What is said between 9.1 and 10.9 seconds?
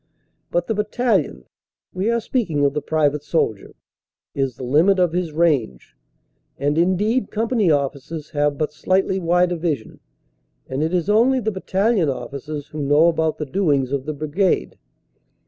wider vision, and